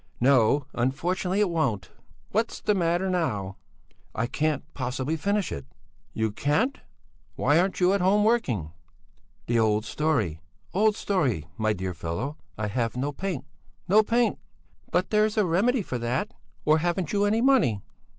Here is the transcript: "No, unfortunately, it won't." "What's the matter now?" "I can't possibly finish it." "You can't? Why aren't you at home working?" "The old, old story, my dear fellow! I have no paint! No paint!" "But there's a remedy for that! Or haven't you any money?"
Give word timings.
"No, 0.19 0.65
unfortunately, 0.73 1.41
it 1.41 1.49
won't." 1.51 1.91
"What's 2.31 2.59
the 2.59 2.73
matter 2.73 3.07
now?" 3.07 3.57
"I 4.15 4.25
can't 4.25 4.63
possibly 4.73 5.15
finish 5.15 5.51
it." 5.51 5.67
"You 6.11 6.31
can't? 6.31 6.79
Why 7.35 7.59
aren't 7.59 7.79
you 7.79 7.93
at 7.93 8.01
home 8.01 8.23
working?" 8.23 8.71
"The 9.45 9.59
old, 9.59 9.85
old 10.73 10.95
story, 10.95 11.47
my 11.55 11.73
dear 11.73 11.93
fellow! 11.93 12.37
I 12.57 12.65
have 12.65 12.97
no 12.97 13.11
paint! 13.11 13.45
No 13.87 14.01
paint!" 14.01 14.39
"But 14.91 15.11
there's 15.11 15.37
a 15.37 15.45
remedy 15.45 15.83
for 15.83 15.99
that! 15.99 16.33
Or 16.65 16.79
haven't 16.79 17.13
you 17.13 17.25
any 17.25 17.39
money?" 17.41 17.83